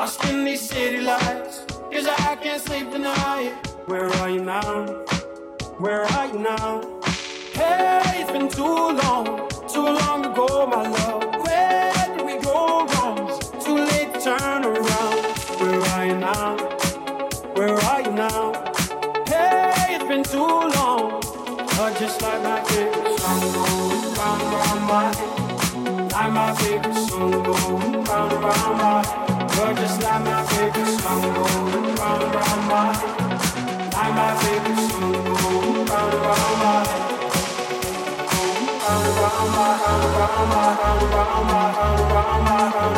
Lost 0.00 0.24
in 0.24 0.46
these 0.46 0.66
city 0.66 1.02
lights, 1.02 1.66
cause 1.92 2.06
I 2.06 2.34
can't 2.36 2.62
sleep 2.62 2.90
tonight. 2.90 3.52
Where 3.84 4.08
are 4.08 4.30
you 4.30 4.42
now? 4.42 4.86
Where 5.76 6.04
are 6.04 6.26
you 6.26 6.38
now? 6.38 6.80
Hey, 7.52 8.00
it's 8.22 8.32
been 8.32 8.48
too 8.48 8.62
long, 8.64 9.46
too 9.68 9.84
long 9.84 10.24
ago, 10.24 10.66
my 10.66 10.88
love. 10.88 11.22
Where 11.44 11.92
did 12.16 12.24
we 12.24 12.40
go 12.40 12.86
wrong? 12.86 13.28
Too 13.62 13.76
late 13.76 14.14
to 14.14 14.20
turn 14.22 14.64
around. 14.64 15.20
Where 15.60 15.80
are 15.92 16.06
you 16.06 16.16
now? 16.16 16.56
Where 17.56 17.74
are 17.74 18.00
you 18.00 18.12
now? 18.12 18.54
Hey, 19.28 19.96
it's 19.96 20.04
been 20.04 20.24
too 20.24 20.38
long. 20.78 21.20
You're 21.76 21.94
just 22.00 22.22
like 22.22 22.42
my 22.42 22.64
favorite 22.64 23.18
song 23.18 23.40
going 23.52 24.14
round 24.16 24.42
round 24.54 24.82
my 24.92 25.14
head. 25.14 26.12
Like 26.12 26.32
my 26.32 26.54
favorite 26.54 26.94
song 26.94 27.42
going 27.42 28.04
round 28.04 28.32
round 28.32 28.78
my 28.78 29.06
head. 29.06 29.29
You're 29.60 29.74
just 29.74 30.00
like 30.02 30.24
my 30.24 30.42
favorite 30.46 30.86
song 31.00 31.20
going 31.20 31.94
round 31.96 32.34
round 32.34 32.34
round 32.34 32.72
round. 32.72 32.96
Round 33.70 34.16
round 39.10 39.52
round 39.52 39.84
round 40.16 40.40
round 40.40 40.40
round 40.40 40.72
round 40.90 41.20
round 41.20 41.52
round 42.00 42.34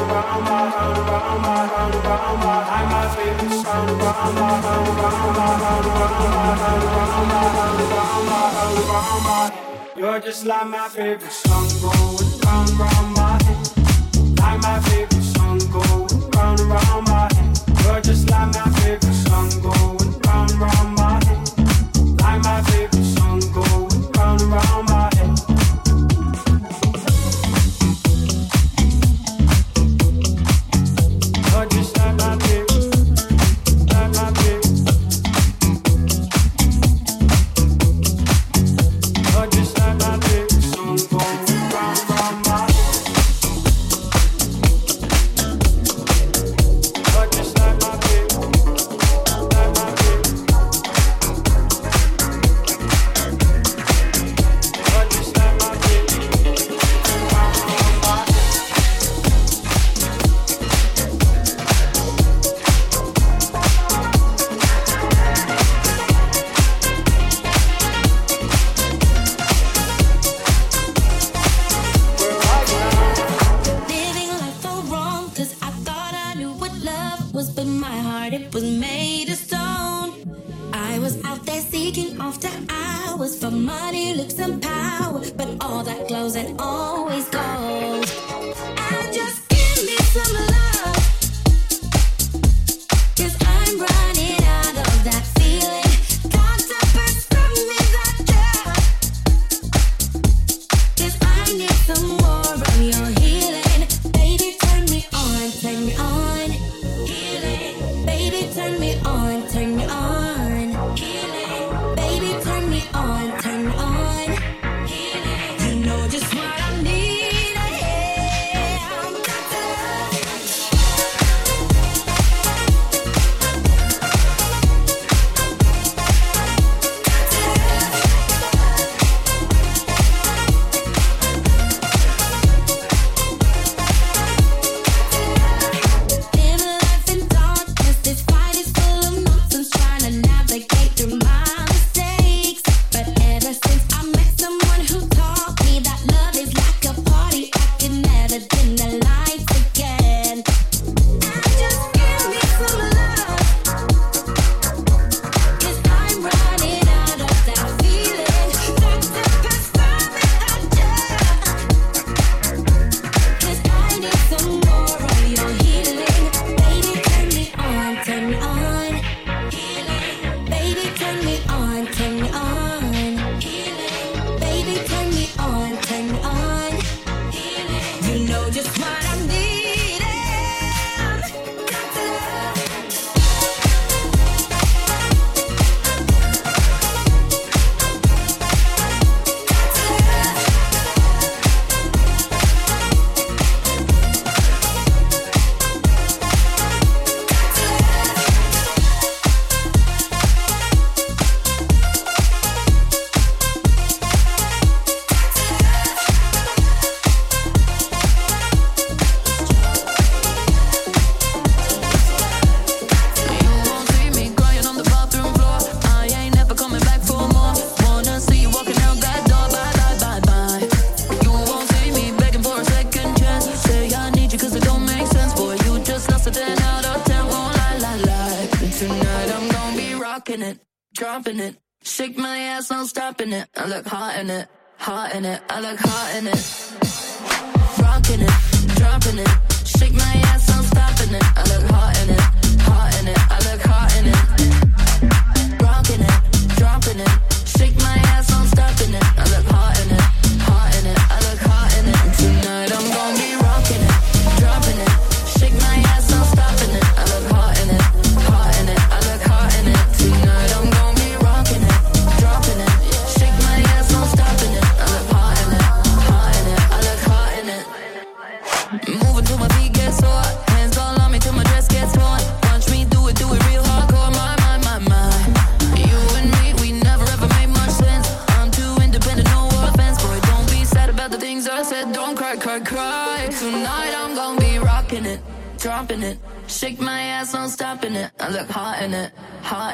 round 0.02 0.12
round 0.12 0.42
round 0.42 1.09
round 1.09 2.04
round 2.04 2.38
my. 2.42 3.02
Favorite 3.12 3.57
song 3.62 3.88
round 3.99 4.38
round 4.38 4.64
round 4.64 4.88
round 5.02 5.37
round 5.37 5.62
round 5.62 5.87
round 5.88 6.16
round 7.33 7.90
round 7.90 8.78
round 8.88 9.26
round. 9.26 9.52
You're 9.97 10.21
just 10.21 10.47
like 10.47 10.66
my 10.69 10.88
favorite 10.88 11.33
song 11.33 11.69
going 11.83 12.40
round 12.40 12.71
round 12.78 13.16
going 16.62 16.75
round 16.75 16.88
and 16.88 17.09
round 17.09 17.09
my 17.09 17.28
head. 17.35 17.59
You're 17.85 18.00
just 18.00 18.31
like 18.31 18.54
my 18.54 18.71
favorite 18.81 19.22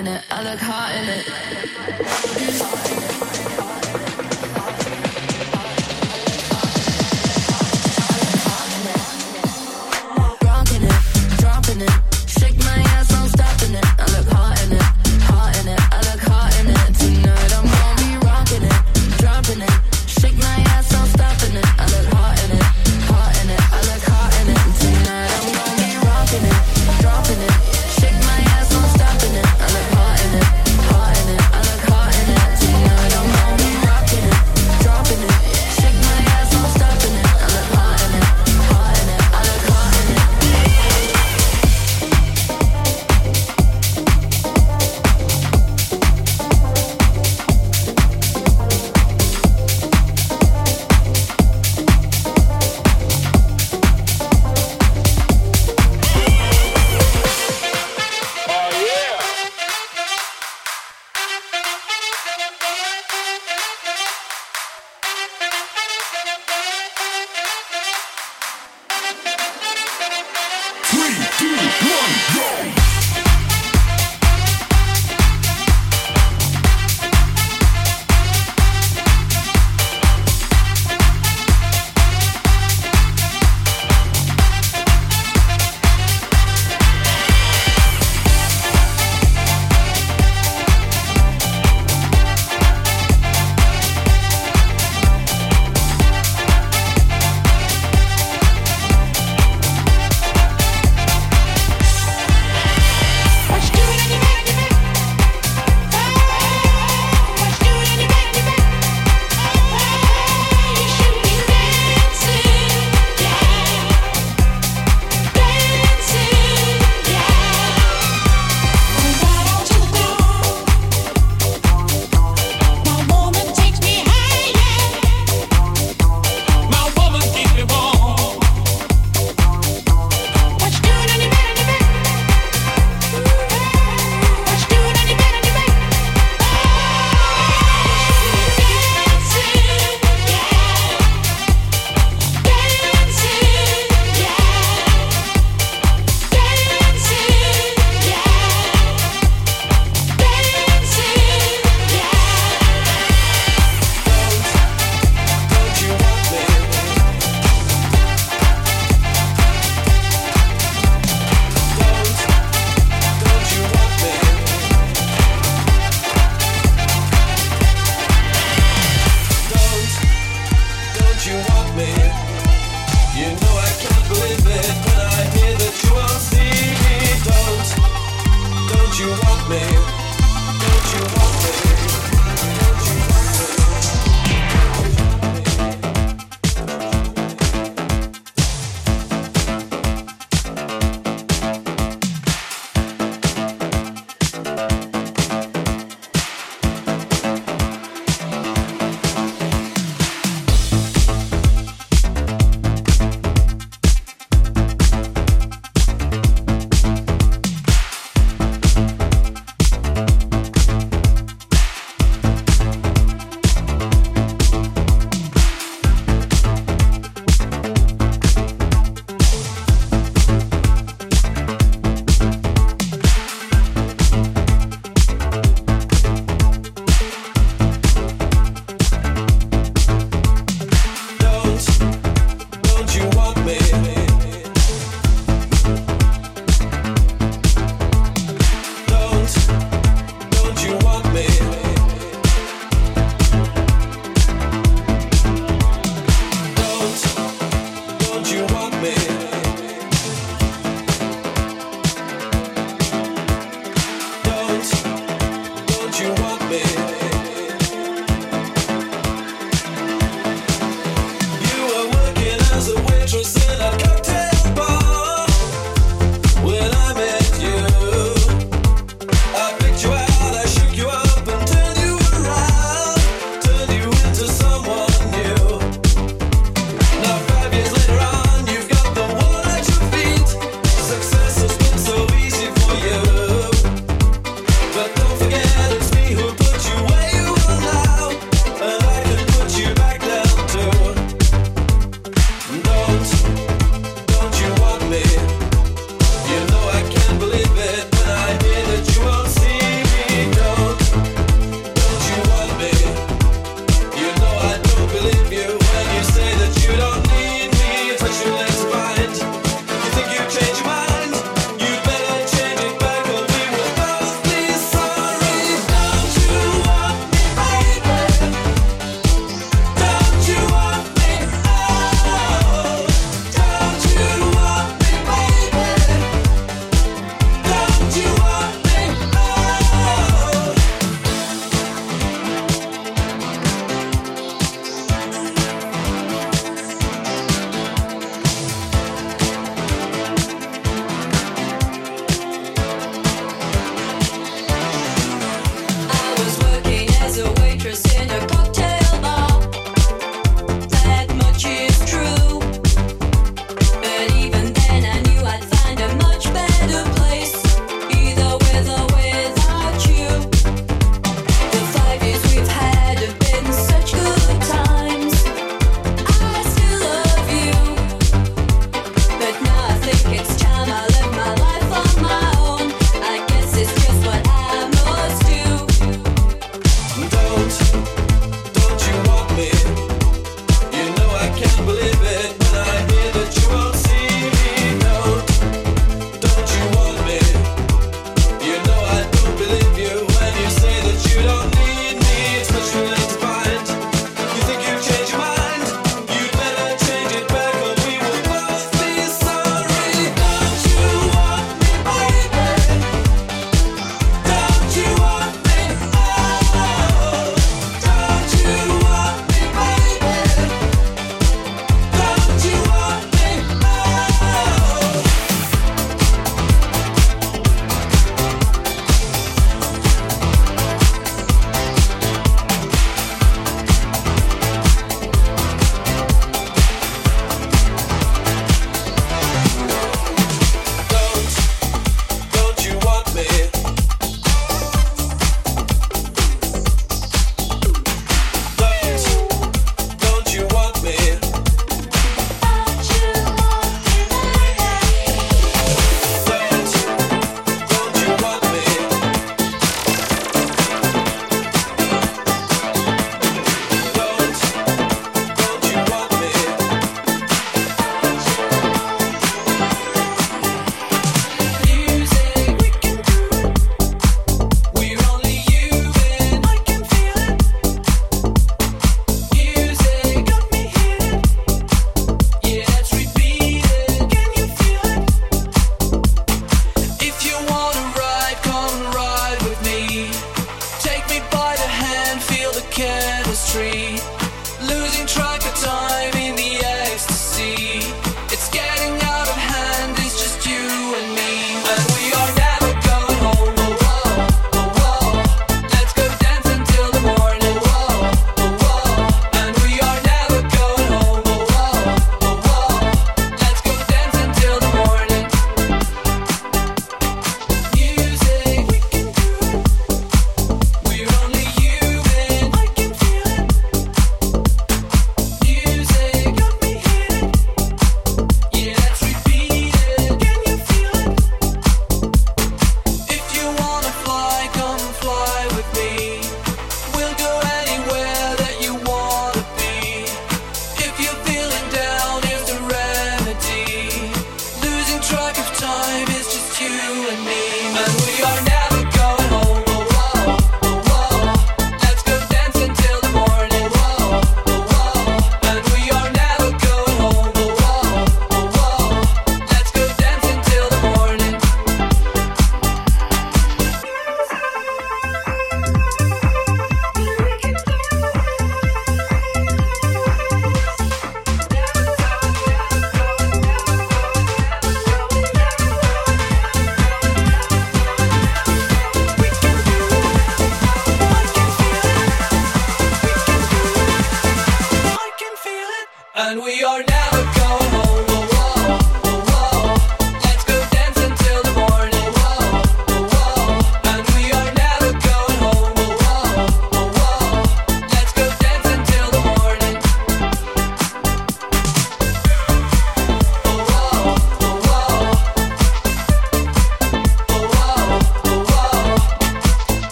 in 0.00 0.06
it. 0.06 0.24
I 0.30 0.42
look 0.42 0.58
hot 0.58 0.94
in 0.94 1.04
it. 1.08 2.59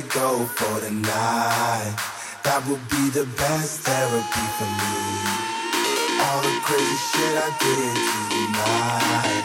let 0.00 0.10
go 0.10 0.44
for 0.44 0.80
the 0.80 0.90
night. 0.90 1.94
That 2.44 2.62
would 2.68 2.82
be 2.88 3.10
the 3.10 3.26
best 3.36 3.80
therapy 3.80 4.46
for 4.56 4.70
me. 4.78 4.94
All 6.22 6.40
the 6.42 6.54
crazy 6.62 6.98
shit 7.10 7.34
I 7.34 7.50
did 7.58 7.96
tonight. 8.30 9.44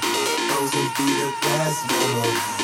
Those 0.49 0.71
would 0.77 0.93
be 0.97 1.09
the 1.21 1.31
best 1.41 1.79
memories. 1.89 2.62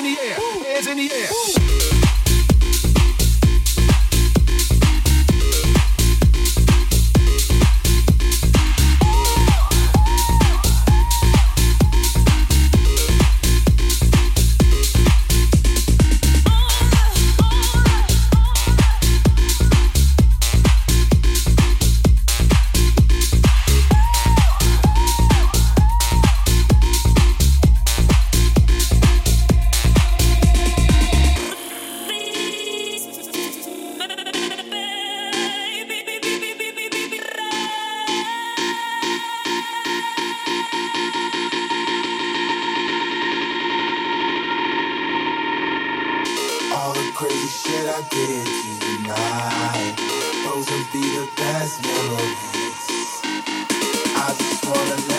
in 0.00 0.14
the 0.14 0.20
air, 0.20 0.34
hands 0.74 0.86
in 0.86 0.96
the 0.96 1.12
air. 1.12 1.59
crazy 47.20 47.48
shit 47.48 47.86
I 47.86 48.00
did 48.08 48.46
tonight. 48.80 49.94
Those 50.42 50.70
will 50.70 50.86
be 50.90 51.02
the 51.02 51.28
best 51.36 51.82
memories. 51.82 53.20
I 54.16 54.34
just 54.38 54.64
wanna. 54.66 55.09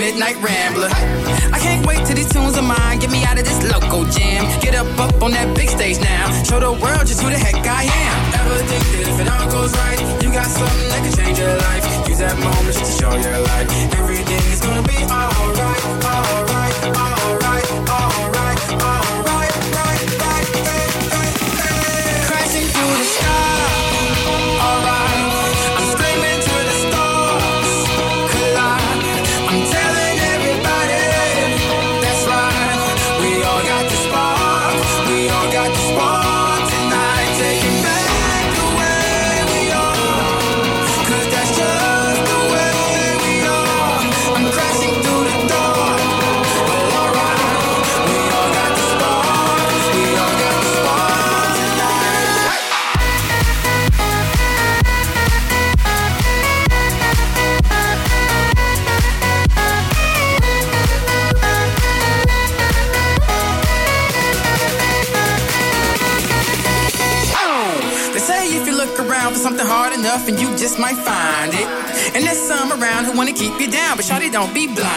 Midnight 0.00 0.42
don't 74.30 74.54
be 74.54 74.66
blinded. 74.66 74.89